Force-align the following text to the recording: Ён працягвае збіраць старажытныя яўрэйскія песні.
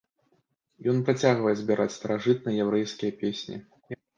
Ён 0.93 0.97
працягвае 1.09 1.53
збіраць 1.61 1.97
старажытныя 1.99 2.59
яўрэйскія 2.67 3.11
песні. 3.21 3.63